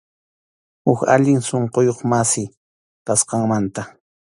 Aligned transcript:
Huk 0.87 0.99
allin 1.15 1.39
sunquyuq 1.49 1.99
masi, 2.11 2.43
kasqaymanta. 3.07 3.81